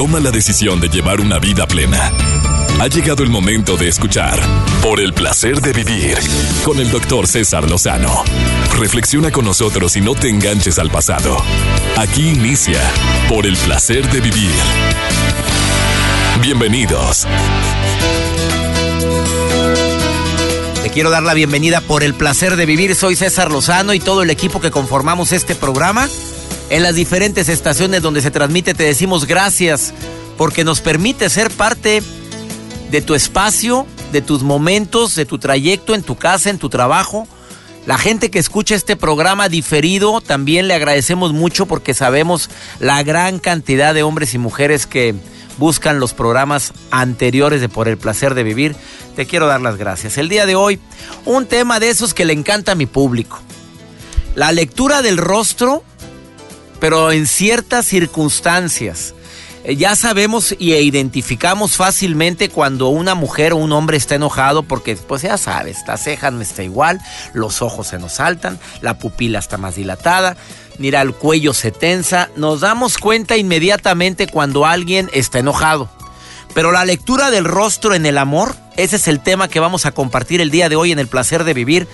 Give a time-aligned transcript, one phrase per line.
[0.00, 2.10] toma la decisión de llevar una vida plena.
[2.80, 4.40] Ha llegado el momento de escuchar
[4.82, 6.16] Por el placer de vivir
[6.64, 8.24] con el doctor César Lozano.
[8.78, 11.36] Reflexiona con nosotros y no te enganches al pasado.
[11.98, 12.80] Aquí inicia
[13.28, 14.50] Por el placer de vivir.
[16.40, 17.26] Bienvenidos.
[20.82, 22.94] Te quiero dar la bienvenida por el placer de vivir.
[22.94, 26.08] Soy César Lozano y todo el equipo que conformamos este programa.
[26.70, 29.92] En las diferentes estaciones donde se transmite te decimos gracias
[30.36, 32.00] porque nos permite ser parte
[32.92, 37.26] de tu espacio, de tus momentos, de tu trayecto en tu casa, en tu trabajo.
[37.86, 43.40] La gente que escucha este programa diferido también le agradecemos mucho porque sabemos la gran
[43.40, 45.16] cantidad de hombres y mujeres que
[45.58, 48.76] buscan los programas anteriores de Por el placer de vivir.
[49.16, 50.18] Te quiero dar las gracias.
[50.18, 50.78] El día de hoy,
[51.24, 53.40] un tema de esos que le encanta a mi público.
[54.36, 55.82] La lectura del rostro,
[56.80, 59.14] pero en ciertas circunstancias.
[59.62, 64.96] Eh, ya sabemos y identificamos fácilmente cuando una mujer o un hombre está enojado porque
[64.96, 66.98] pues ya sabes, la ceja no está igual,
[67.34, 70.38] los ojos se nos saltan, la pupila está más dilatada,
[70.78, 75.90] mira el cuello se tensa, nos damos cuenta inmediatamente cuando alguien está enojado.
[76.54, 79.92] Pero la lectura del rostro en el amor, ese es el tema que vamos a
[79.92, 81.86] compartir el día de hoy en el placer de vivir,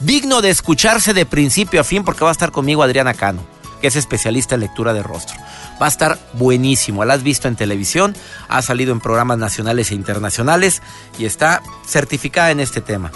[0.00, 3.44] digno de escucharse de principio a fin porque va a estar conmigo Adriana Cano,
[3.88, 5.36] es especialista en lectura de rostro.
[5.80, 7.04] Va a estar buenísimo.
[7.04, 8.14] La has visto en televisión,
[8.48, 10.82] ha salido en programas nacionales e internacionales
[11.18, 13.10] y está certificada en este tema.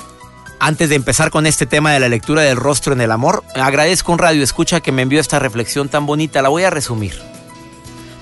[0.61, 4.13] Antes de empezar con este tema de la lectura del rostro en el amor, agradezco
[4.13, 6.43] un radio escucha que me envió esta reflexión tan bonita.
[6.43, 7.15] La voy a resumir.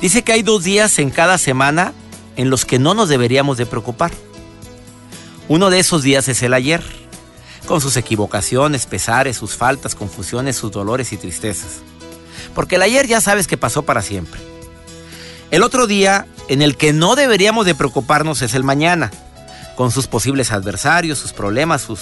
[0.00, 1.94] Dice que hay dos días en cada semana
[2.36, 4.12] en los que no nos deberíamos de preocupar.
[5.48, 6.82] Uno de esos días es el ayer,
[7.66, 11.82] con sus equivocaciones, pesares, sus faltas, confusiones, sus dolores y tristezas.
[12.56, 14.40] Porque el ayer ya sabes que pasó para siempre.
[15.50, 19.10] El otro día en el que no deberíamos de preocuparnos es el mañana,
[19.76, 22.00] con sus posibles adversarios, sus problemas, sus,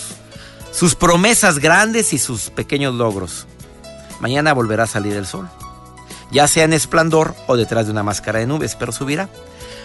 [0.70, 3.48] sus promesas grandes y sus pequeños logros.
[4.20, 5.50] Mañana volverá a salir el sol,
[6.30, 9.28] ya sea en esplendor o detrás de una máscara de nubes, pero subirá.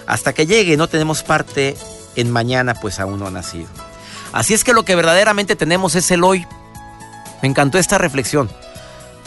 [0.06, 1.76] Hasta que llegue no tenemos parte
[2.16, 3.68] en mañana, pues aún no ha nacido.
[4.34, 6.46] Así es que lo que verdaderamente tenemos es el hoy.
[7.42, 8.52] Me encantó esta reflexión.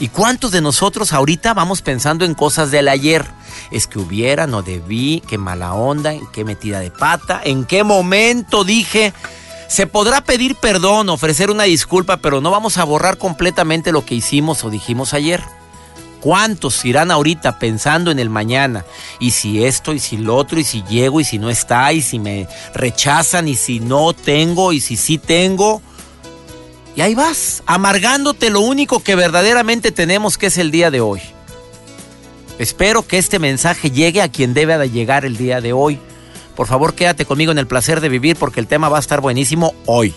[0.02, 3.24] ¿Y cuántos de nosotros ahorita vamos pensando en cosas del ayer?
[3.70, 7.84] Es que hubiera, no debí, qué mala onda, en qué metida de pata, en qué
[7.84, 9.14] momento dije.
[9.68, 14.16] Se podrá pedir perdón, ofrecer una disculpa, pero no vamos a borrar completamente lo que
[14.16, 15.40] hicimos o dijimos ayer.
[16.20, 18.84] ¿Cuántos irán ahorita pensando en el mañana?
[19.20, 22.02] Y si esto, y si lo otro, y si llego, y si no está, y
[22.02, 25.80] si me rechazan, y si no tengo, y si sí tengo.
[26.94, 31.20] Y ahí vas, amargándote lo único que verdaderamente tenemos que es el día de hoy.
[32.58, 35.98] Espero que este mensaje llegue a quien debe de llegar el día de hoy.
[36.54, 39.20] Por favor, quédate conmigo en el placer de vivir porque el tema va a estar
[39.20, 40.14] buenísimo hoy.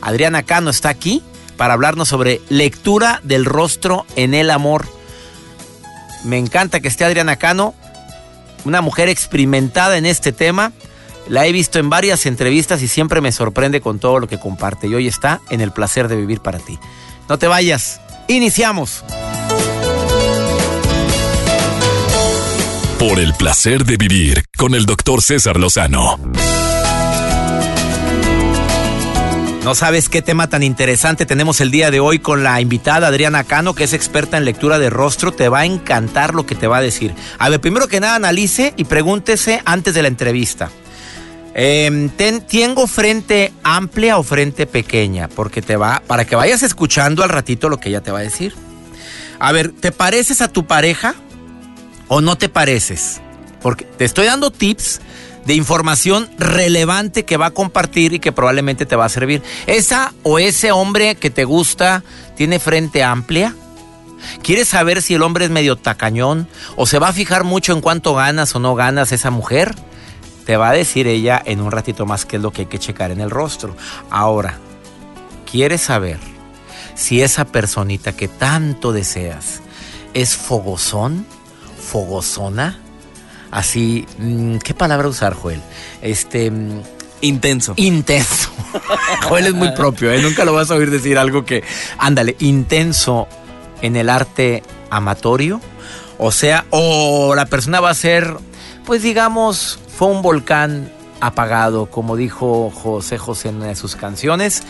[0.00, 1.22] Adriana Cano está aquí
[1.56, 4.86] para hablarnos sobre lectura del rostro en el amor.
[6.24, 7.74] Me encanta que esté Adriana Cano,
[8.64, 10.72] una mujer experimentada en este tema.
[11.28, 14.86] La he visto en varias entrevistas y siempre me sorprende con todo lo que comparte.
[14.86, 16.78] Y hoy está en el placer de vivir para ti.
[17.28, 18.00] No te vayas.
[18.28, 19.04] Iniciamos.
[22.98, 26.18] Por el placer de vivir con el doctor César Lozano.
[29.64, 33.42] No sabes qué tema tan interesante tenemos el día de hoy con la invitada Adriana
[33.42, 35.32] Cano, que es experta en lectura de rostro.
[35.32, 37.12] Te va a encantar lo que te va a decir.
[37.38, 40.70] A ver, primero que nada, analice y pregúntese antes de la entrevista.
[41.58, 45.28] Eh, ¿Tengo frente amplia o frente pequeña?
[45.28, 48.22] Porque te va, para que vayas escuchando al ratito lo que ella te va a
[48.22, 48.54] decir.
[49.38, 51.14] A ver, ¿te pareces a tu pareja
[52.08, 53.22] o no te pareces?
[53.62, 55.00] Porque te estoy dando tips
[55.46, 59.42] de información relevante que va a compartir y que probablemente te va a servir.
[59.66, 62.02] ¿Esa o ese hombre que te gusta
[62.36, 63.54] tiene frente amplia?
[64.42, 67.80] ¿Quieres saber si el hombre es medio tacañón o se va a fijar mucho en
[67.80, 69.74] cuánto ganas o no ganas esa mujer?
[70.46, 72.78] Te va a decir ella en un ratito más qué es lo que hay que
[72.78, 73.76] checar en el rostro.
[74.10, 74.58] Ahora,
[75.50, 76.18] ¿quieres saber
[76.94, 79.60] si esa personita que tanto deseas
[80.14, 81.26] es fogosón,
[81.78, 82.78] fogosona?
[83.50, 85.60] Así, mm, ¿qué palabra usar, Joel?
[86.00, 86.52] Este...
[87.22, 87.72] Intenso.
[87.76, 88.50] Intenso.
[89.28, 90.20] Joel es muy propio, ¿eh?
[90.20, 91.64] Nunca lo vas a oír decir algo que...
[91.98, 93.26] Ándale, intenso
[93.82, 95.60] en el arte amatorio.
[96.18, 98.36] O sea, o la persona va a ser,
[98.86, 100.90] pues digamos, fue un volcán
[101.20, 104.62] apagado, como dijo José José en una de sus canciones.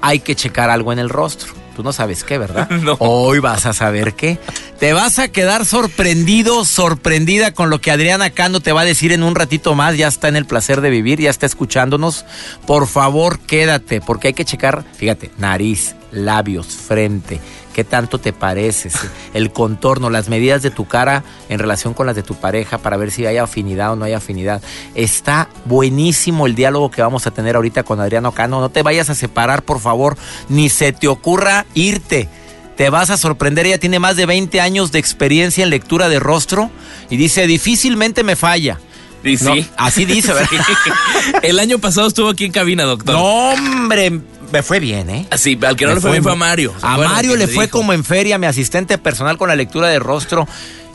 [0.00, 1.54] Hay que checar algo en el rostro.
[1.74, 2.68] Tú no sabes qué, ¿verdad?
[2.82, 2.96] No.
[2.98, 4.38] Hoy vas a saber qué.
[4.78, 9.12] Te vas a quedar sorprendido, sorprendida con lo que Adriana Cano te va a decir
[9.12, 9.96] en un ratito más.
[9.96, 12.26] Ya está en el placer de vivir, ya está escuchándonos.
[12.66, 17.40] Por favor, quédate, porque hay que checar, fíjate, nariz, labios, frente,
[17.72, 18.94] qué tanto te pareces,
[19.34, 22.96] el contorno, las medidas de tu cara en relación con las de tu pareja para
[22.96, 24.62] ver si hay afinidad o no hay afinidad.
[24.94, 28.60] Está buenísimo el diálogo que vamos a tener ahorita con Adriano Cano.
[28.60, 30.16] No te vayas a separar, por favor,
[30.48, 32.28] ni se te ocurra irte.
[32.76, 36.18] Te vas a sorprender, ella tiene más de 20 años de experiencia en lectura de
[36.18, 36.70] rostro
[37.10, 38.78] y dice, difícilmente me falla.
[39.24, 39.68] Y No, sí.
[39.76, 40.48] así dice, ¿verdad?
[41.42, 43.14] El año pasado estuvo aquí en cabina, doctor.
[43.14, 43.22] No,
[43.52, 44.20] hombre,
[44.52, 45.26] me fue bien, ¿eh?
[45.30, 46.74] Así, al que no Me le fue bien fue a Mario.
[46.78, 47.78] ¿se A Mario le fue dijo?
[47.78, 50.46] como en feria, mi asistente personal con la lectura de rostro.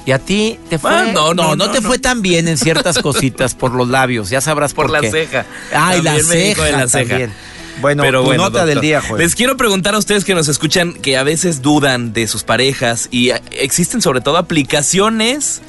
[0.06, 0.90] Y a ti te fue.
[0.90, 1.88] Ah, no, no, no, no, te no.
[1.90, 4.30] fue tan bien en ciertas cositas por los labios.
[4.30, 5.12] Ya sabrás por, Por la qué.
[5.12, 5.46] ceja.
[5.74, 6.64] Ay, la ceja.
[6.64, 7.10] de la ceja.
[7.10, 7.34] también.
[7.82, 9.22] Bueno, Pero tu bueno, nota doctor, del día, Joel.
[9.22, 13.08] Les quiero preguntar a ustedes que nos escuchan que a veces dudan de sus parejas
[13.12, 15.62] y existen sobre todo aplicaciones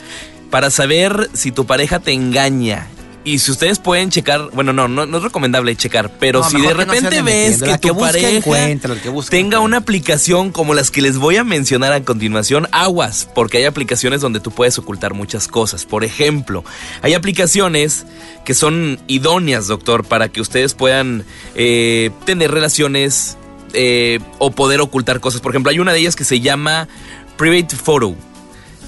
[0.51, 2.89] para saber si tu pareja te engaña.
[3.25, 6.57] Y si ustedes pueden checar, bueno, no, no, no es recomendable checar, pero No, si
[6.57, 8.81] de que no repente ves que tu pareja que
[9.29, 13.65] tenga una aplicación como las que les voy a mencionar a continuación, aguas, porque hay
[13.65, 15.85] aplicaciones donde tú puedes ocultar muchas cosas.
[15.85, 16.65] Por ejemplo,
[17.03, 18.07] hay aplicaciones
[18.47, 21.25] que son idóneas, doctor, para que ustedes puedan
[21.55, 23.37] eh, tener relaciones
[23.75, 25.43] eh, o poder ocultar cosas.
[25.43, 26.89] Por ejemplo, hay una de ellas que se llama
[27.37, 28.17] Private Photo,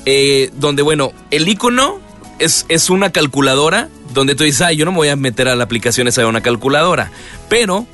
[0.07, 2.01] eh, donde, bueno, el icono
[2.39, 5.55] es, es una calculadora donde tú dices, ay, yo no me voy a meter a
[5.57, 7.11] la aplicación esa de una calculadora.
[7.49, 7.87] Pero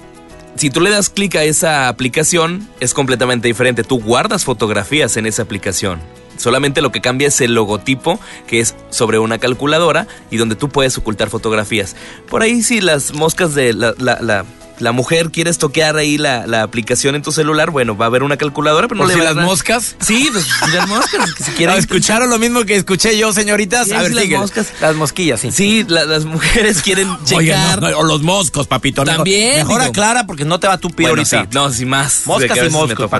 [0.56, 3.84] si tú le das clic a esa aplicación, es completamente diferente.
[3.84, 6.00] Tú guardas fotografías en esa aplicación.
[6.38, 10.68] Solamente lo que cambia es el logotipo, que es sobre una calculadora y donde tú
[10.68, 11.96] puedes ocultar fotografías.
[12.28, 14.44] Por ahí si las moscas de la- la-
[14.78, 18.22] la mujer quiere estoquear ahí la, la aplicación en tu celular, bueno, va a haber
[18.22, 19.96] una calculadora, pero no ¿Por le si va a las moscas?
[20.00, 23.90] Sí, pues las moscas, que si ¿Quieren escucharon lo mismo que escuché yo, señoritas?
[23.92, 24.66] A ver, las moscas.
[24.80, 25.50] Las mosquillas, sí.
[25.50, 27.38] Sí, la- las mujeres quieren checar.
[27.38, 29.02] Oye, no, no, o los moscos, papito.
[29.04, 29.90] Mejor- También, Mejor, digo.
[29.90, 31.42] aclara porque no te va a tupir Bueno, ahorita.
[31.42, 32.22] sí, no, sin más.
[32.26, 33.10] Moscas y moscos.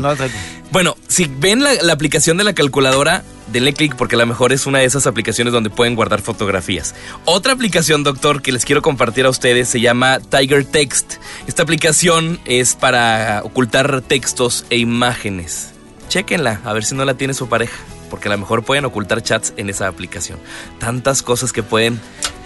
[0.73, 4.53] Bueno, si ven la, la aplicación de la calculadora, denle clic porque a lo mejor
[4.53, 6.95] es una de esas aplicaciones donde pueden guardar fotografías.
[7.25, 11.15] Otra aplicación, doctor, que les quiero compartir a ustedes se llama Tiger Text.
[11.47, 15.71] Esta aplicación es para ocultar textos e imágenes.
[16.09, 17.77] Chéquenla, a ver si no la tiene su pareja.
[18.11, 20.39] Porque a lo mejor pueden ocultar chats en esa aplicación.
[20.79, 22.01] Tantas cosas que pueden.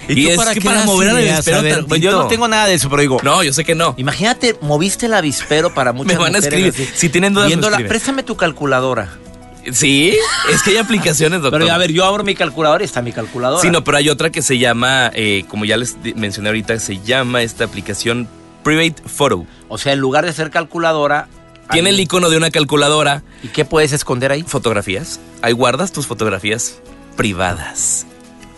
[0.09, 1.97] ¿Y, tú es para qué para mover al avispero.
[1.97, 3.19] Yo no tengo nada de eso, pero digo.
[3.23, 3.95] No, yo sé que no.
[3.99, 6.73] Imagínate, moviste el avispero para muchas Me van a escribir.
[6.73, 9.19] así, Si tienen dudas, viéndola, préstame tu calculadora.
[9.73, 10.17] Sí,
[10.53, 11.61] es que hay aplicaciones, doctor.
[11.61, 13.61] Pero a ver, yo abro mi calculadora y está mi calculadora.
[13.63, 16.99] Sí, no, pero hay otra que se llama, eh, como ya les mencioné ahorita, se
[17.01, 18.29] llama esta aplicación
[18.63, 19.47] Private Photo.
[19.69, 21.29] O sea, en lugar de ser calculadora.
[21.71, 24.43] Tiene el icono de una calculadora, ¿Y qué puedes esconder ahí?
[24.43, 25.21] fotografías.
[25.41, 26.81] Ahí guardas tus fotografías
[27.17, 28.07] privadas.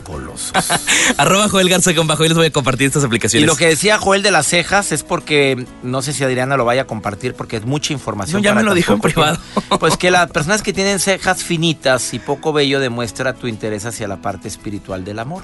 [0.05, 0.53] Golosos.
[1.17, 3.47] Arroba Joel Garza con bajo y les voy a compartir estas y aplicaciones.
[3.47, 6.83] lo que decía Joel de las cejas es porque no sé si Adriana lo vaya
[6.83, 8.41] a compartir porque es mucha información.
[8.41, 9.39] No, ya para me lo dijo en privado.
[9.79, 14.09] Pues que las personas que tienen cejas finitas y poco vello demuestra tu interés hacia
[14.09, 15.43] la parte espiritual del amor,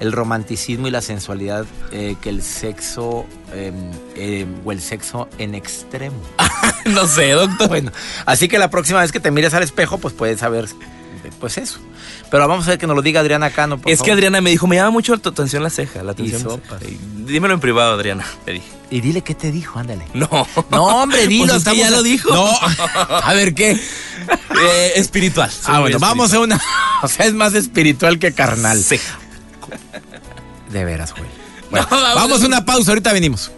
[0.00, 3.72] el romanticismo y la sensualidad eh, que el sexo eh,
[4.16, 6.16] eh, o el sexo en extremo.
[6.86, 7.68] no sé, doctor.
[7.68, 7.92] Bueno,
[8.26, 11.56] así que la próxima vez que te mires al espejo, pues puedes saber, eh, pues
[11.58, 11.80] eso.
[12.30, 13.78] Pero vamos a ver que nos lo diga Adriana Cano.
[13.78, 14.12] por es que.
[14.12, 16.42] Adriana me dijo, me llama mucho tu atención la ceja, la atención.
[16.42, 16.80] la sopas.
[16.80, 16.90] ceja".
[16.92, 18.66] Y Dímelo en privado, Adriana, le dije.
[18.90, 20.04] Y dile qué te dijo, ándale.
[20.14, 20.28] No.
[20.70, 21.46] No, hombre, dilo.
[21.46, 22.32] Pues estamos ya lo dijo.
[22.34, 22.50] No,
[23.10, 23.72] a ver qué.
[23.72, 25.50] Eh, espiritual.
[25.50, 26.60] Soy Ah, bueno, vamos a una.
[27.02, 28.82] O sea, es más espiritual que carnal.
[28.82, 29.18] Ceja.
[30.72, 31.22] De veras, güey.
[31.24, 33.52] No, Bueno, vamos vamos a una pausa, ahorita venimos.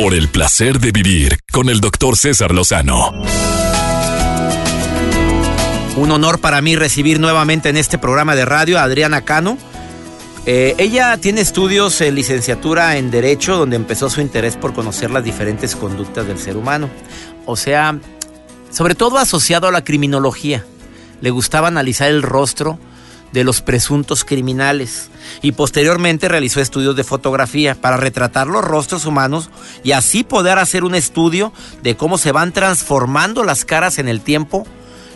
[0.00, 3.20] Por el placer de vivir con el doctor César Lozano.
[5.96, 9.58] Un honor para mí recibir nuevamente en este programa de radio a Adriana Cano.
[10.46, 15.24] Eh, ella tiene estudios en licenciatura en Derecho, donde empezó su interés por conocer las
[15.24, 16.88] diferentes conductas del ser humano.
[17.44, 17.98] O sea,
[18.70, 20.64] sobre todo asociado a la criminología.
[21.20, 22.78] Le gustaba analizar el rostro
[23.32, 25.10] de los presuntos criminales
[25.42, 29.50] y posteriormente realizó estudios de fotografía para retratar los rostros humanos
[29.84, 34.20] y así poder hacer un estudio de cómo se van transformando las caras en el
[34.20, 34.66] tiempo.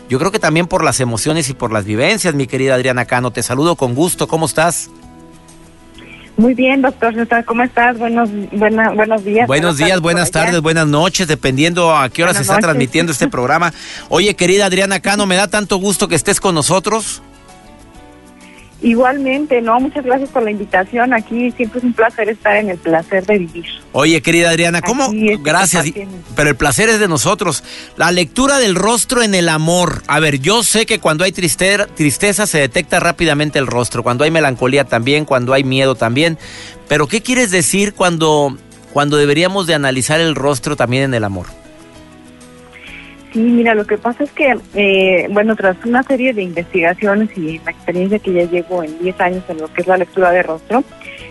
[0.09, 3.31] Yo creo que también por las emociones y por las vivencias, mi querida Adriana Cano.
[3.31, 4.29] Te saludo con gusto.
[4.29, 4.91] ¿Cómo estás?
[6.37, 7.15] Muy bien, doctor
[7.45, 7.99] ¿cómo estás?
[7.99, 9.47] Buenos, buena, buenos días.
[9.47, 10.45] Buenos días, buenas allá.
[10.47, 12.65] tardes, buenas noches, dependiendo a qué hora Buenas se está noches.
[12.65, 13.73] transmitiendo este programa.
[14.09, 17.23] Oye, querida Adriana Cano, me da tanto gusto que estés con nosotros.
[18.83, 21.15] Igualmente, no, muchas gracias por la invitación.
[21.15, 23.65] Aquí siempre es un placer estar en el placer de vivir.
[23.93, 25.09] Oye, querida Adriana, ¿cómo?
[25.41, 25.87] Gracias,
[26.35, 27.63] pero el placer es de nosotros.
[27.97, 30.03] La lectura del rostro en el amor.
[30.09, 34.25] A ver, yo sé que cuando hay tristeza, tristeza se detecta rápidamente el rostro, cuando
[34.25, 36.37] hay melancolía también, cuando hay miedo también.
[36.89, 38.57] Pero ¿qué quieres decir cuando,
[38.93, 41.47] cuando deberíamos de analizar el rostro también en el amor?
[43.33, 47.59] Sí, mira, lo que pasa es que, eh, bueno, tras una serie de investigaciones y
[47.65, 50.43] la experiencia que ya llevo en 10 años en lo que es la lectura de
[50.43, 50.85] rostro,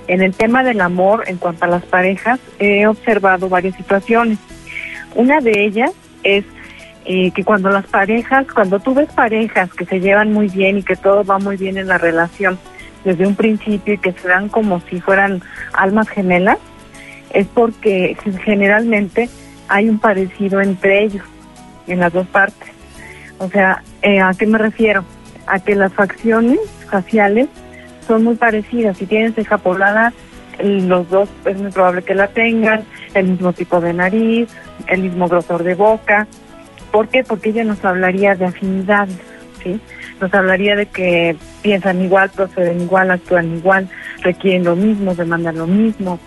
[0.07, 4.39] en el tema del amor en cuanto a las parejas, he observado varias situaciones.
[5.13, 5.91] Una de ellas
[6.23, 6.43] es
[7.05, 10.83] eh, que cuando las parejas, cuando tú ves parejas que se llevan muy bien y
[10.83, 12.57] que todo va muy bien en la relación
[13.03, 15.43] desde un principio y que se dan como si fueran
[15.73, 16.57] almas gemelas,
[17.31, 19.29] es porque generalmente
[19.67, 21.23] hay un parecido entre ellos
[21.91, 22.69] en las dos partes.
[23.37, 25.03] O sea, eh, ¿a qué me refiero?
[25.47, 27.47] A que las facciones faciales
[28.07, 28.97] son muy parecidas.
[28.97, 30.13] Si tienen ceja poblada,
[30.59, 32.83] los dos es muy probable que la tengan,
[33.13, 34.49] el mismo tipo de nariz,
[34.87, 36.27] el mismo grosor de boca.
[36.91, 37.23] ¿Por qué?
[37.23, 39.07] Porque ella nos hablaría de afinidad,
[39.63, 39.79] ¿sí?
[40.19, 43.89] Nos hablaría de que piensan igual, proceden igual, actúan igual,
[44.21, 46.19] requieren lo mismo, demandan lo mismo,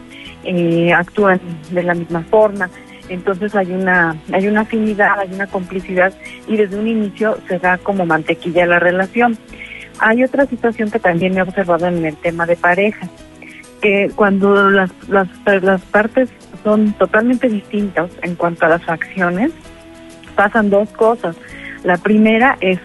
[0.43, 1.41] eh, actúan
[1.71, 2.71] de la misma forma
[3.09, 6.13] entonces hay una hay una afinidad, hay una complicidad
[6.47, 9.37] y desde un inicio se da como mantequilla la relación.
[9.99, 13.09] Hay otra situación que también he observado en el tema de pareja,
[13.81, 15.29] que cuando las, las,
[15.63, 16.31] las partes
[16.65, 19.53] son totalmente distintas en cuanto a las acciones,
[20.35, 21.37] pasan dos cosas.
[21.85, 22.81] La primera es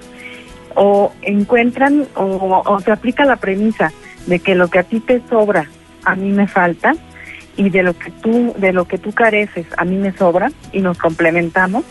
[0.76, 3.92] o encuentran o, o se aplica la premisa
[4.28, 5.68] de que lo que a ti te sobra,
[6.06, 6.94] a mí me falta,
[7.60, 10.80] y de lo que tú de lo que tú careces a mí me sobra y
[10.80, 11.84] nos complementamos.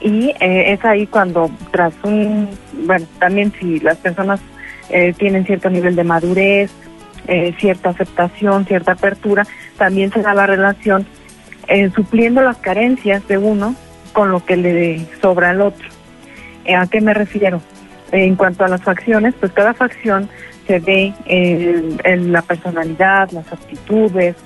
[0.00, 2.48] Y eh, es ahí cuando tras un
[2.86, 4.40] bueno también si las personas
[4.90, 6.70] eh, tienen cierto nivel de madurez
[7.26, 9.44] eh, cierta aceptación cierta apertura
[9.76, 11.04] también se da la relación
[11.96, 13.74] supliendo las carencias de uno
[14.12, 15.88] con lo que le sobra al otro.
[16.78, 17.60] A qué me refiero
[18.12, 20.28] en cuanto a las facciones pues cada facción
[20.68, 24.36] se ve en la personalidad las actitudes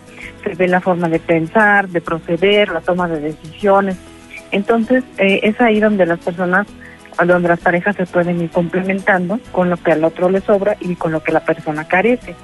[0.42, 3.96] se ve la forma de pensar, de proceder, la toma de decisiones.
[4.50, 6.66] Entonces, eh, es ahí donde las personas,
[7.24, 10.94] donde las parejas se pueden ir complementando con lo que al otro le sobra y
[10.96, 12.34] con lo que la persona carece.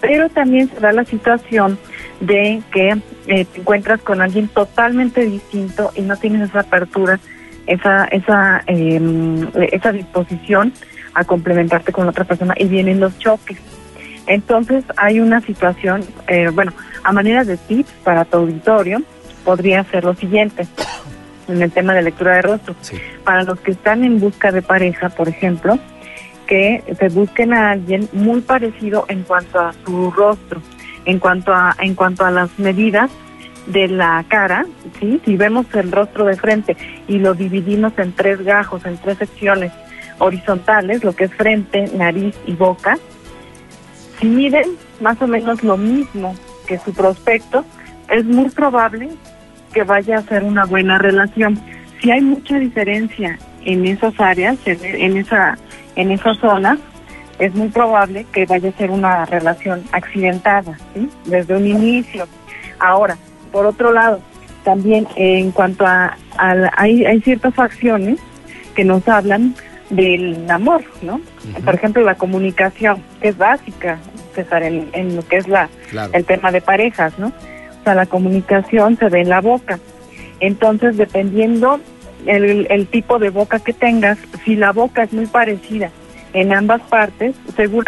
[0.00, 1.78] Pero también se da la situación
[2.20, 2.96] de que
[3.26, 7.18] eh, te encuentras con alguien totalmente distinto y no tienes esa apertura,
[7.66, 10.72] esa, esa, em, esa disposición
[11.14, 13.58] a complementarte con otra persona y vienen los choques.
[14.30, 16.72] Entonces hay una situación, eh, bueno,
[17.02, 19.02] a manera de tips para tu auditorio,
[19.44, 20.68] podría ser lo siguiente
[21.48, 22.76] en el tema de lectura de rostro.
[23.24, 25.80] Para los que están en busca de pareja, por ejemplo,
[26.46, 30.62] que se busquen a alguien muy parecido en cuanto a su rostro,
[31.06, 33.10] en cuanto a en cuanto a las medidas
[33.66, 34.64] de la cara,
[35.00, 35.20] ¿sí?
[35.24, 36.76] Si vemos el rostro de frente
[37.08, 39.72] y lo dividimos en tres gajos, en tres secciones
[40.18, 42.96] horizontales, lo que es frente, nariz y boca,
[44.20, 46.34] si miden más o menos lo mismo
[46.66, 47.64] que su prospecto,
[48.08, 49.08] es muy probable
[49.72, 51.58] que vaya a ser una buena relación.
[52.00, 55.58] Si hay mucha diferencia en esas áreas, en, esa
[55.96, 56.78] en esas zonas,
[57.38, 61.08] es muy probable que vaya a ser una relación accidentada, ¿sí?
[61.24, 62.26] Desde un inicio.
[62.78, 63.16] Ahora,
[63.50, 64.20] por otro lado,
[64.64, 66.16] también en cuanto a,
[66.76, 68.18] hay, hay ciertas facciones
[68.74, 69.54] que nos hablan
[69.90, 71.20] del amor, ¿no?
[71.64, 73.98] Por ejemplo, la comunicación, que es básica,
[74.30, 75.68] César, en, lo que es la
[76.12, 77.28] el tema de parejas, ¿no?
[77.28, 79.78] O sea, la comunicación se ve en la boca.
[80.40, 81.80] Entonces, dependiendo
[82.26, 85.90] el, el tipo de boca que tengas, si la boca es muy parecida
[86.32, 87.86] en ambas partes, seguro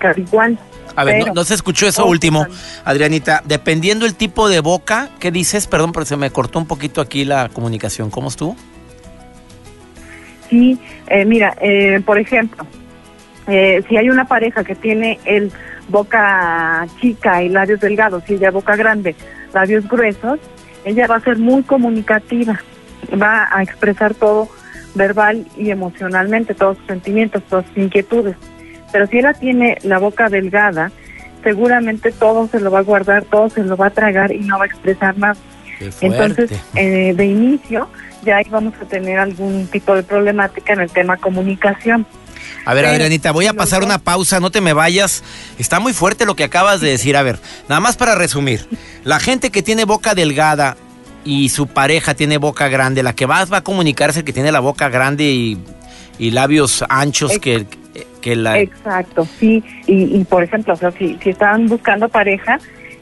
[0.00, 0.58] que igual.
[0.96, 2.46] A ver, no, se escuchó eso último,
[2.84, 3.42] Adrianita.
[3.44, 5.66] Dependiendo el tipo de boca, ¿qué dices?
[5.66, 8.10] Perdón, pero se me cortó un poquito aquí la comunicación.
[8.10, 8.56] ¿Cómo estuvo?
[10.48, 10.78] Sí,
[11.08, 12.64] eh, mira, eh, por ejemplo,
[13.46, 15.52] eh, si hay una pareja que tiene el
[15.88, 19.14] boca chica y labios delgados y ella boca grande,
[19.52, 20.38] labios gruesos,
[20.84, 22.60] ella va a ser muy comunicativa,
[23.20, 24.48] va a expresar todo
[24.94, 28.36] verbal y emocionalmente, todos sus sentimientos, todas sus inquietudes.
[28.92, 30.90] Pero si ella tiene la boca delgada,
[31.42, 34.58] seguramente todo se lo va a guardar, todo se lo va a tragar y no
[34.58, 35.38] va a expresar más.
[36.00, 37.88] Entonces, eh, de inicio,
[38.24, 42.06] ya ahí vamos a tener algún tipo de problemática en el tema comunicación.
[42.64, 45.22] A ver, Adrianita, voy a pasar una pausa, no te me vayas.
[45.58, 47.16] Está muy fuerte lo que acabas de decir.
[47.16, 48.66] A ver, nada más para resumir.
[49.04, 50.76] La gente que tiene boca delgada
[51.24, 54.60] y su pareja tiene boca grande, la que más va a comunicarse que tiene la
[54.60, 55.24] boca grande
[56.18, 57.66] y, labios anchos, que,
[58.20, 58.58] que la...
[58.58, 59.62] Exacto, sí.
[59.86, 62.58] Y, y por ejemplo, o sea, si, si están buscando pareja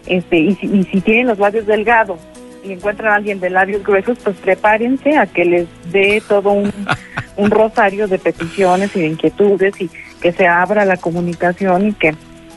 [0.07, 2.19] este y si, y si tienen los labios delgados
[2.65, 6.73] y encuentran a alguien de labios gruesos, pues prepárense a que les dé todo un,
[7.37, 9.91] un rosario de peticiones y de inquietudes y
[10.21, 12.15] que se abra la comunicación y que,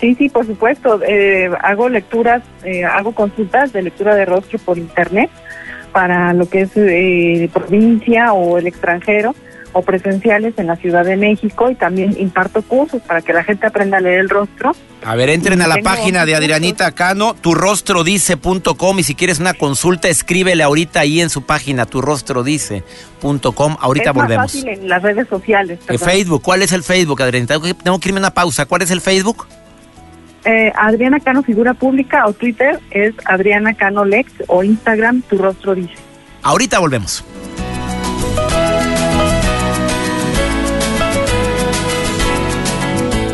[0.00, 1.00] Sí, sí, por supuesto.
[1.04, 5.30] Eh, hago lecturas, eh, hago consultas de lectura de rostro por internet
[5.92, 9.34] para lo que es eh, provincia o el extranjero
[9.72, 13.66] o presenciales en la Ciudad de México y también imparto cursos para que la gente
[13.66, 14.72] aprenda a leer el rostro.
[15.04, 20.08] A ver, entren a la página de Adrianita Cano, turrostrodice.com y si quieres una consulta,
[20.08, 23.76] escríbele ahorita ahí en su página, turrostrodice.com.
[23.80, 24.44] Ahorita es volvemos.
[24.44, 25.78] Más fácil en las redes sociales.
[25.88, 27.58] El Facebook, ¿cuál es el Facebook, Adrianita?
[27.82, 28.66] Tengo que irme a una pausa.
[28.66, 29.46] ¿Cuál es el Facebook?
[30.44, 35.74] Eh, Adriana Cano Figura Pública o Twitter es Adriana Cano Lex o Instagram Tu Rostro
[35.74, 35.94] Dice.
[36.42, 37.24] Ahorita volvemos.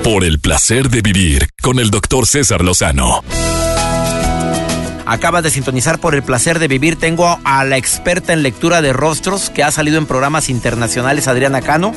[0.04, 3.22] Por el placer de vivir con el doctor César Lozano.
[5.06, 6.96] Acabas de sintonizar por el placer de vivir.
[6.96, 11.62] Tengo a la experta en lectura de rostros que ha salido en programas internacionales, Adriana
[11.62, 11.94] Cano,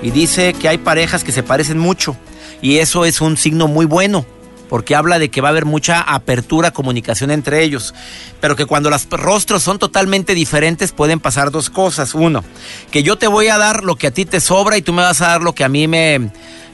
[0.00, 2.16] y dice que hay parejas que se parecen mucho.
[2.60, 4.24] Y eso es un signo muy bueno
[4.72, 7.92] porque habla de que va a haber mucha apertura, comunicación entre ellos,
[8.40, 12.14] pero que cuando los rostros son totalmente diferentes pueden pasar dos cosas.
[12.14, 12.42] Uno,
[12.90, 15.02] que yo te voy a dar lo que a ti te sobra y tú me
[15.02, 16.30] vas a dar lo que a mí me,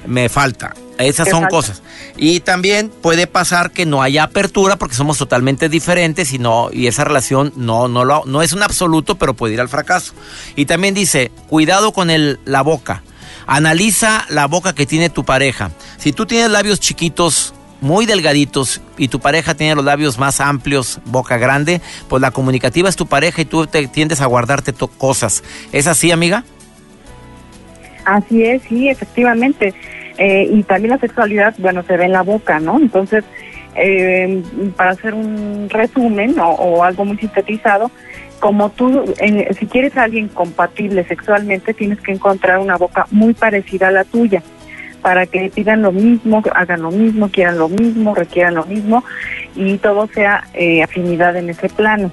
[0.07, 0.77] me falta.
[0.97, 1.83] Esas son cosas.
[2.17, 6.87] Y también puede pasar que no haya apertura porque somos totalmente diferentes y no y
[6.87, 10.13] esa relación no no lo, no es un absoluto, pero puede ir al fracaso.
[10.55, 13.03] Y también dice, cuidado con el, la boca.
[13.49, 15.73] Analiza la boca que tiene tu pareja.
[15.97, 21.01] Si tú tienes labios chiquitos, muy delgaditos y tu pareja tiene los labios más amplios,
[21.05, 25.43] boca grande, pues la comunicativa es tu pareja y tú te tiendes a guardarte cosas.
[25.73, 26.45] ¿Es así, amiga?
[28.05, 29.75] Así es, sí, efectivamente.
[30.17, 32.79] Eh, y también la sexualidad, bueno, se ve en la boca, ¿no?
[32.79, 33.25] Entonces,
[33.77, 34.43] eh,
[34.77, 37.91] para hacer un resumen o, algo muy sintetizado,
[38.41, 39.15] como tú,
[39.59, 44.05] si quieres a alguien compatible sexualmente, tienes que encontrar una boca muy parecida a la
[44.05, 44.43] tuya
[45.03, 49.05] para que pidan lo mismo, hagan lo mismo, quieran lo mismo, requieran lo mismo
[49.55, 52.11] y todo sea eh, afinidad en ese plano.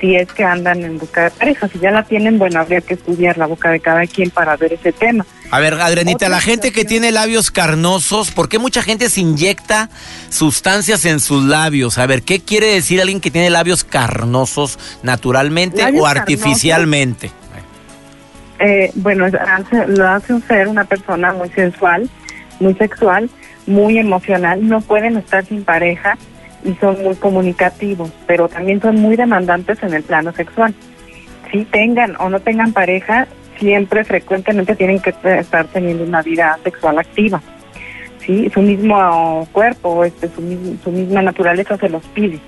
[0.00, 2.94] Si es que andan en busca de pareja, si ya la tienen, bueno, habría que
[2.94, 5.24] estudiar la boca de cada quien para ver ese tema.
[5.50, 9.88] A ver, Adrenita, la gente que tiene labios carnosos, ¿por qué mucha gente se inyecta
[10.28, 11.96] sustancias en sus labios?
[11.96, 17.30] A ver, ¿qué quiere decir alguien que tiene labios carnosos naturalmente o artificialmente?
[18.58, 19.26] Eh, bueno,
[19.88, 22.08] lo hace un ser una persona muy sensual,
[22.60, 23.28] muy sexual,
[23.66, 24.66] muy emocional.
[24.66, 26.16] No pueden estar sin pareja
[26.64, 30.74] y son muy comunicativos, pero también son muy demandantes en el plano sexual.
[31.52, 33.26] Si tengan o no tengan pareja,
[33.58, 37.40] siempre frecuentemente tienen que estar teniendo una vida sexual activa.
[38.20, 38.50] ¿sí?
[38.52, 42.40] Su mismo cuerpo, este, su, su misma naturaleza se los pide.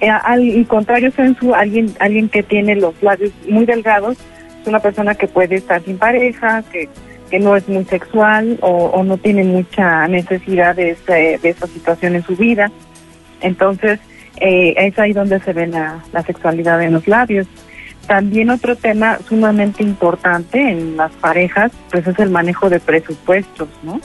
[0.00, 4.16] Eh, al, contrario, sensu, alguien, alguien que tiene los labios muy delgados,
[4.66, 6.88] una persona que puede estar sin pareja, que,
[7.30, 12.22] que no es muy sexual o, no tiene mucha necesidad de, de esa situación en
[12.22, 12.70] su vida.
[13.40, 14.00] Entonces,
[14.40, 17.46] eh, es ahí donde se ve la, sexualidad en los labios.
[18.06, 24.00] También otro tema sumamente importante en las parejas, pues es el manejo de presupuestos, ¿no?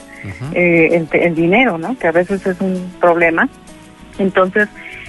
[0.53, 1.97] Eh, el, el, dinero, ¿no?
[1.97, 3.47] Que a veces es un problema.
[4.19, 4.67] Entonces,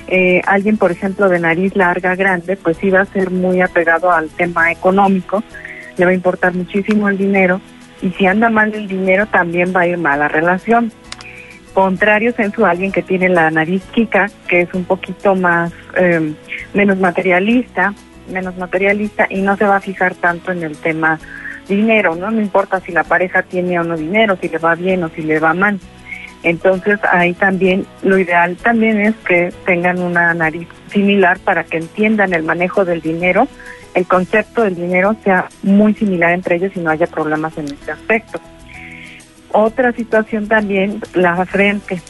[0.08, 4.28] eh, alguien, por ejemplo, de nariz larga, grande, pues iba a ser muy apegado al
[4.28, 5.42] tema económico,
[5.96, 7.60] le va a importar muchísimo el dinero
[8.02, 10.92] y si anda mal el dinero también va a ir mal la relación.
[11.72, 16.34] Contrario sensu alguien que tiene la nariz chica, que es un poquito más em,
[16.72, 17.94] menos materialista,
[18.30, 21.18] menos materialista y no se va a fijar tanto en el tema
[21.68, 22.30] dinero, ¿no?
[22.30, 25.22] No importa si la pareja tiene o no dinero, si le va bien o si
[25.22, 25.80] le va mal.
[26.44, 32.34] Entonces ahí también lo ideal también es que tengan una nariz similar para que entiendan
[32.34, 33.48] el manejo del dinero,
[33.94, 37.92] el concepto del dinero sea muy similar entre ellos y no haya problemas en este
[37.92, 38.40] aspecto.
[39.52, 42.02] Otra situación también, la frente.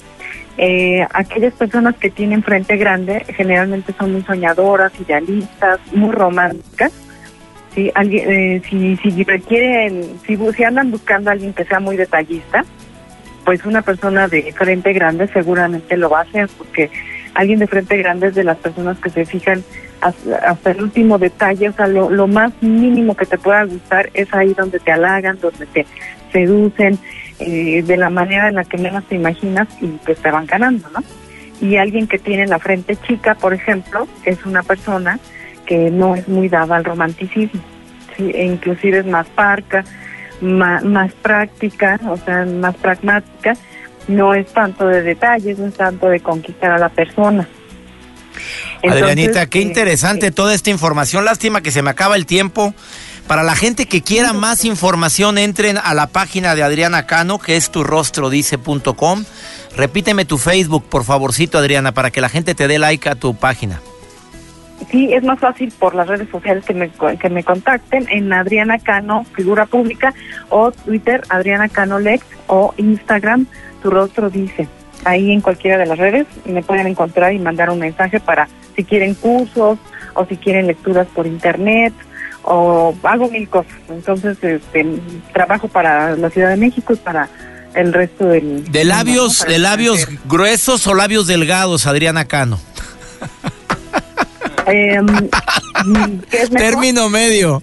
[0.57, 6.93] Eh, aquellas personas que tienen frente grande generalmente son muy soñadoras, idealistas, muy románticas.
[7.73, 7.93] ¿sí?
[7.95, 12.65] Alguien, eh, si, si requieren, si, si andan buscando a alguien que sea muy detallista,
[13.45, 16.91] pues una persona de frente grande seguramente lo va a hacer porque
[17.35, 19.63] alguien de frente grande es de las personas que se fijan
[20.01, 24.33] hasta, el último detalle, o sea, lo, lo, más mínimo que te pueda gustar es
[24.35, 25.87] ahí donde te halagan, donde te
[26.31, 26.99] seducen,
[27.41, 30.89] eh, de la manera en la que menos te imaginas y pues te van ganando,
[30.91, 31.03] ¿no?
[31.61, 35.19] Y alguien que tiene la frente chica, por ejemplo, es una persona
[35.67, 37.61] que no es muy dada al romanticismo,
[38.17, 38.31] ¿sí?
[38.35, 39.85] e inclusive es más parca,
[40.45, 43.57] más, más práctica, o sea, más pragmática,
[44.09, 47.49] no es tanto de detalles, no es tanto de conquistar a la persona.
[48.83, 51.25] Adrianita, qué eh, interesante toda esta información.
[51.25, 52.75] Lástima que se me acaba el tiempo.
[53.27, 57.57] Para la gente que quiera más información, entren a la página de Adriana Cano, que
[57.57, 59.25] es turostrodice.com.
[59.77, 63.35] Repíteme tu Facebook, por favorcito, Adriana, para que la gente te dé like a tu
[63.35, 63.81] página.
[64.91, 68.79] Sí, es más fácil por las redes sociales que me, que me contacten en Adriana
[68.79, 70.15] Cano, figura pública,
[70.51, 73.47] o Twitter, Adriana Cano Lex, o Instagram,
[73.83, 74.69] tu rostro dice.
[75.05, 78.85] Ahí en cualquiera de las redes me pueden encontrar y mandar un mensaje para si
[78.85, 79.79] quieren cursos
[80.15, 81.93] o si quieren lecturas por internet
[82.43, 83.73] o hago mil cosas.
[83.89, 84.87] Entonces, este,
[85.33, 87.29] trabajo para la Ciudad de México y para
[87.75, 88.71] el resto del...
[88.71, 92.61] ¿De labios, de labios gruesos o labios delgados, Adriana Cano?
[94.67, 95.07] Em,
[96.57, 97.63] Término medio.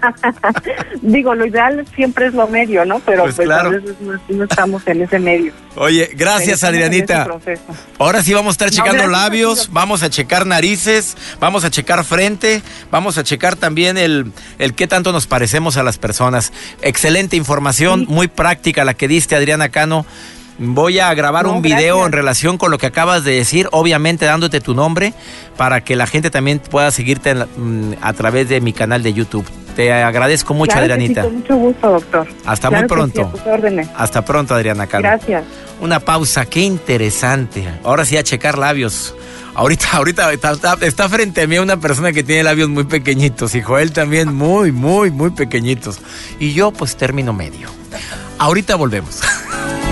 [1.02, 3.00] Digo, lo ideal siempre es lo medio, ¿no?
[3.00, 3.96] Pero pues, pues a veces
[4.28, 5.52] no, estamos en ese medio.
[5.76, 7.26] Oye, gracias Adrianita.
[7.98, 12.62] Ahora sí vamos a estar checando labios, vamos a checar narices, vamos a checar frente,
[12.90, 16.52] vamos a checar también el, el qué tanto nos parecemos a las personas.
[16.82, 20.06] Excelente información, muy práctica la que diste Adriana Cano.
[20.62, 24.60] Voy a grabar un video en relación con lo que acabas de decir, obviamente dándote
[24.60, 25.14] tu nombre,
[25.56, 29.46] para que la gente también pueda seguirte mm, a través de mi canal de YouTube.
[29.74, 31.22] Te agradezco mucho, Adrianita.
[31.22, 32.28] con mucho gusto, doctor.
[32.44, 33.32] Hasta muy pronto.
[33.96, 35.44] Hasta pronto, Adriana Gracias.
[35.80, 37.66] Una pausa, qué interesante.
[37.82, 39.14] Ahora sí a checar labios.
[39.54, 40.30] Ahorita, ahorita
[40.82, 44.72] está, frente a mí una persona que tiene labios muy pequeñitos y Joel también muy,
[44.72, 46.00] muy, muy pequeñitos.
[46.38, 47.70] Y yo pues término medio.
[48.38, 49.22] Ahorita volvemos.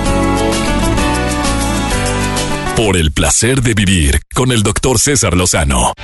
[2.79, 5.95] Por el placer de vivir con el doctor César Lozano.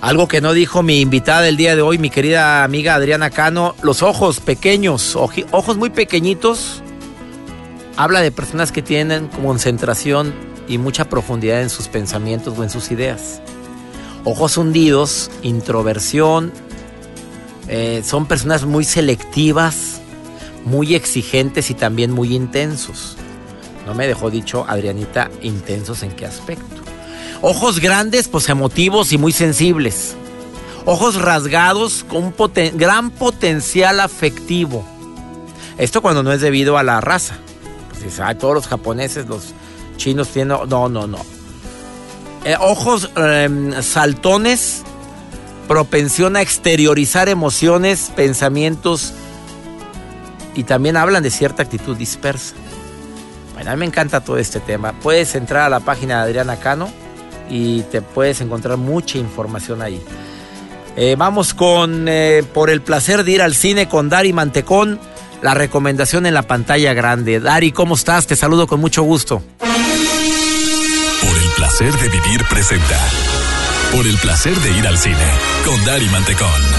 [0.00, 3.76] Algo que no dijo mi invitada del día de hoy, mi querida amiga Adriana Cano,
[3.82, 6.82] los ojos pequeños, ojos muy pequeñitos,
[7.96, 10.34] habla de personas que tienen concentración
[10.66, 13.40] y mucha profundidad en sus pensamientos o en sus ideas.
[14.24, 16.52] Ojos hundidos, introversión,
[17.68, 20.00] eh, son personas muy selectivas,
[20.64, 23.18] muy exigentes y también muy intensos.
[23.86, 26.82] No me dejó dicho Adrianita intensos en qué aspecto.
[27.42, 30.16] Ojos grandes, pues emotivos y muy sensibles.
[30.86, 32.34] Ojos rasgados con un
[32.74, 34.84] gran potencial afectivo.
[35.78, 37.36] Esto cuando no es debido a la raza.
[37.90, 39.54] Pues todos los japoneses, los
[39.96, 40.56] chinos tienen...
[40.68, 41.18] No, no, no.
[42.44, 44.82] Eh, ojos em, saltones,
[45.66, 49.14] propensión a exteriorizar emociones, pensamientos
[50.54, 52.54] y también hablan de cierta actitud dispersa.
[53.54, 54.92] Bueno, a mí me encanta todo este tema.
[54.92, 56.90] Puedes entrar a la página de Adriana Cano
[57.48, 60.02] y te puedes encontrar mucha información ahí.
[60.96, 64.98] Eh, vamos con eh, Por el placer de ir al cine con Dari Mantecón.
[65.42, 67.38] La recomendación en la pantalla grande.
[67.40, 68.26] Dari, ¿cómo estás?
[68.26, 69.42] Te saludo con mucho gusto.
[69.58, 69.68] Por
[71.42, 72.98] el placer de vivir presenta.
[73.92, 75.26] Por el placer de ir al cine
[75.64, 76.73] con Dari Mantecón.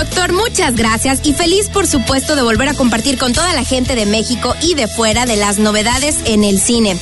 [0.00, 3.94] Doctor, muchas gracias y feliz por supuesto de volver a compartir con toda la gente
[3.94, 6.96] de México y de fuera de las novedades en el cine.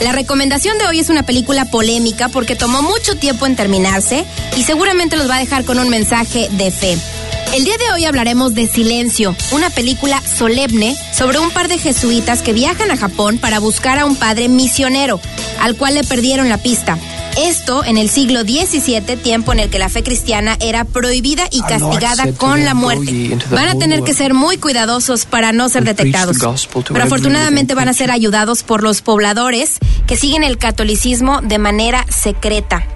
[0.00, 4.24] La recomendación de hoy es una película polémica porque tomó mucho tiempo en terminarse
[4.56, 6.96] y seguramente los va a dejar con un mensaje de fe.
[7.54, 12.40] El día de hoy hablaremos de Silencio, una película solemne sobre un par de jesuitas
[12.40, 15.20] que viajan a Japón para buscar a un padre misionero,
[15.60, 16.96] al cual le perdieron la pista.
[17.38, 21.60] Esto en el siglo XVII, tiempo en el que la fe cristiana era prohibida y
[21.60, 23.38] castigada con la muerte.
[23.50, 26.38] Van a tener que ser muy cuidadosos para no ser detectados.
[26.88, 32.04] Pero afortunadamente van a ser ayudados por los pobladores que siguen el catolicismo de manera
[32.10, 32.86] secreta.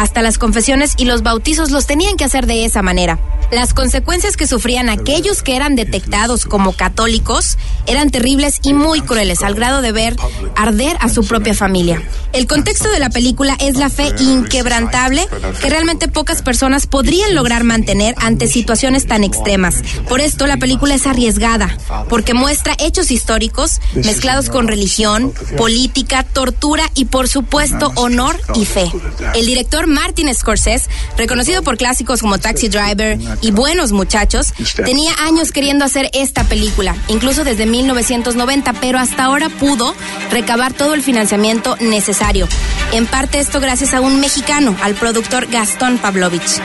[0.00, 3.18] Hasta las confesiones y los bautizos los tenían que hacer de esa manera.
[3.52, 9.42] Las consecuencias que sufrían aquellos que eran detectados como católicos eran terribles y muy crueles,
[9.42, 10.16] al grado de ver
[10.56, 12.02] arder a su propia familia.
[12.32, 15.28] El contexto de la película es la fe inquebrantable
[15.60, 19.82] que realmente pocas personas podrían lograr mantener ante situaciones tan extremas.
[20.08, 21.76] Por esto la película es arriesgada,
[22.08, 28.90] porque muestra hechos históricos mezclados con religión, política, tortura y por supuesto honor y fe.
[29.34, 35.52] El director Martin Scorsese, reconocido por clásicos como Taxi Driver y Buenos Muchachos, tenía años
[35.52, 39.94] queriendo hacer esta película, incluso desde 1990, pero hasta ahora pudo
[40.30, 42.48] recabar todo el financiamiento necesario.
[42.92, 46.60] En parte esto gracias a un mexicano, al productor Gastón Pavlovich.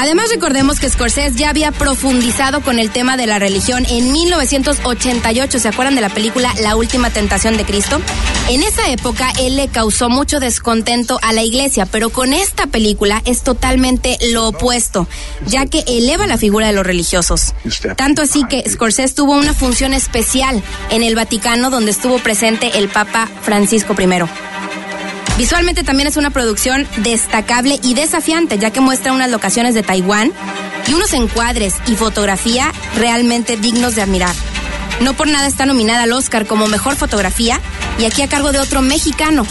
[0.00, 5.58] Además, recordemos que Scorsese ya había profundizado con el tema de la religión en 1988.
[5.58, 8.00] ¿Se acuerdan de la película La Última Tentación de Cristo?
[8.48, 13.22] En esa época, él le causó mucho descontento a la iglesia, pero con esta película
[13.24, 15.08] es totalmente lo opuesto,
[15.46, 17.52] ya que eleva la figura de los religiosos.
[17.96, 22.88] Tanto así que Scorsese tuvo una función especial en el Vaticano donde estuvo presente el
[22.88, 24.67] Papa Francisco I.
[25.38, 30.32] Visualmente también es una producción destacable y desafiante, ya que muestra unas locaciones de Taiwán
[30.88, 34.34] y unos encuadres y fotografía realmente dignos de admirar.
[35.00, 37.60] No por nada está nominada al Oscar como mejor fotografía
[38.00, 39.46] y aquí a cargo de otro mexicano.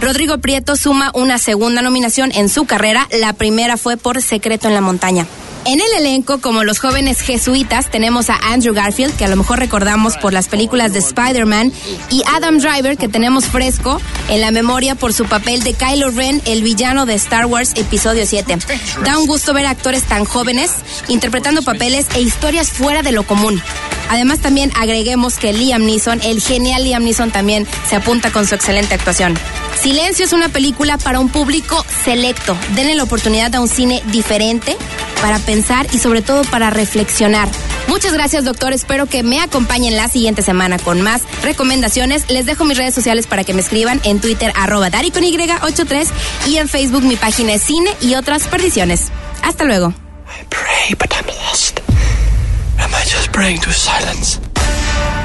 [0.00, 4.74] Rodrigo Prieto suma una segunda nominación en su carrera, la primera fue por Secreto en
[4.74, 5.26] la Montaña.
[5.66, 9.58] En el elenco, como los jóvenes jesuitas, tenemos a Andrew Garfield, que a lo mejor
[9.58, 11.72] recordamos por las películas de Spider-Man,
[12.10, 13.98] y Adam Driver, que tenemos fresco
[14.28, 18.26] en la memoria por su papel de Kylo Ren, el villano de Star Wars Episodio
[18.26, 18.58] 7.
[19.04, 20.70] Da un gusto ver actores tan jóvenes
[21.08, 23.62] interpretando papeles e historias fuera de lo común.
[24.10, 28.54] Además, también agreguemos que Liam Neeson, el genial Liam Neeson, también se apunta con su
[28.54, 29.34] excelente actuación.
[29.80, 32.56] Silencio es una película para un público selecto.
[32.74, 34.76] Denle la oportunidad a un cine diferente
[35.20, 37.48] para pensar y sobre todo para reflexionar.
[37.88, 38.72] Muchas gracias, doctor.
[38.72, 42.28] Espero que me acompañen la siguiente semana con más recomendaciones.
[42.28, 46.06] Les dejo mis redes sociales para que me escriban en Twitter, arroba Dari con Y83
[46.46, 49.08] y en Facebook mi página es Cine y otras perdiciones.
[49.42, 49.92] Hasta luego.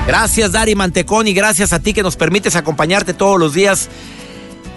[0.08, 3.88] Gracias, Dari Mantecón, y gracias a ti que nos permites acompañarte todos los días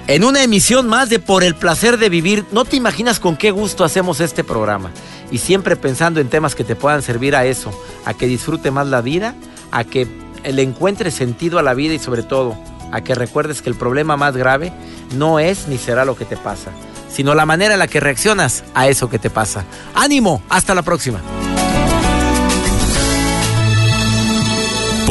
[0.07, 2.45] en una emisión más de Por el placer de vivir.
[2.53, 4.91] No te imaginas con qué gusto hacemos este programa.
[5.31, 7.73] Y siempre pensando en temas que te puedan servir a eso,
[8.05, 9.35] a que disfrute más la vida,
[9.71, 10.07] a que
[10.45, 12.55] le encuentre sentido a la vida y sobre todo
[12.93, 14.75] a que recuerdes que el problema más grave
[15.17, 16.71] no es ni será lo que te pasa,
[17.11, 19.65] sino la manera en la que reaccionas a eso que te pasa.
[19.95, 21.23] Ánimo, hasta la próxima.